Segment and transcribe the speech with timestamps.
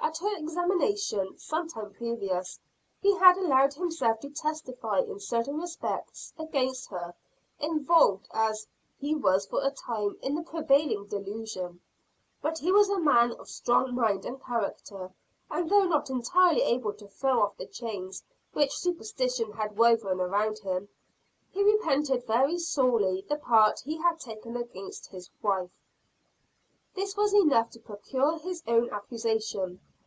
[0.00, 2.58] At her examination, some time previous,
[3.02, 7.14] he had allowed himself to testify in certain respects against her;
[7.60, 8.66] involved as
[8.98, 11.82] he was for a time in the prevailing delusion.
[12.40, 15.12] But he was a man of strong mind and character;
[15.50, 18.22] and though not entirely able to throw off the chains
[18.54, 20.88] which superstition had woven around him,
[21.50, 25.70] he repented very sorely the part he had taken against his wife.
[26.94, 29.80] This was enough to procure his own accusation.